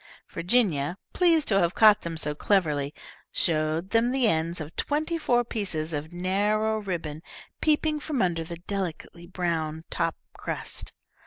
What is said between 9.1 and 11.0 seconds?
brown top crust.